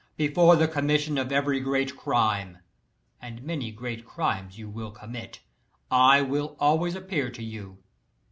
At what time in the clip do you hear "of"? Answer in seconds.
1.19-1.31